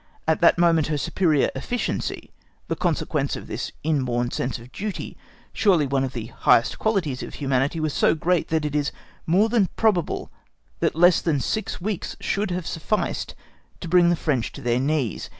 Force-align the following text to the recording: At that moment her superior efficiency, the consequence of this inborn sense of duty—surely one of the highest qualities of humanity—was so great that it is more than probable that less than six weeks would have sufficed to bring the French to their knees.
At 0.27 0.41
that 0.41 0.57
moment 0.57 0.87
her 0.87 0.97
superior 0.97 1.51
efficiency, 1.55 2.31
the 2.67 2.75
consequence 2.75 3.35
of 3.35 3.45
this 3.45 3.71
inborn 3.83 4.31
sense 4.31 4.57
of 4.57 4.71
duty—surely 4.71 5.85
one 5.85 6.03
of 6.03 6.13
the 6.13 6.25
highest 6.25 6.79
qualities 6.79 7.21
of 7.21 7.35
humanity—was 7.35 7.93
so 7.93 8.15
great 8.15 8.47
that 8.47 8.65
it 8.65 8.73
is 8.73 8.91
more 9.27 9.47
than 9.47 9.67
probable 9.75 10.31
that 10.79 10.95
less 10.95 11.21
than 11.21 11.39
six 11.39 11.79
weeks 11.79 12.17
would 12.35 12.49
have 12.49 12.65
sufficed 12.65 13.35
to 13.79 13.87
bring 13.87 14.09
the 14.09 14.15
French 14.15 14.51
to 14.53 14.61
their 14.61 14.79
knees. 14.79 15.29